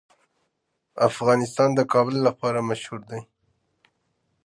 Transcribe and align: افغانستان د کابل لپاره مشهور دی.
افغانستان 1.09 1.69
د 1.75 1.79
کابل 1.93 2.15
لپاره 2.27 2.59
مشهور 2.69 3.01
دی. 3.11 3.21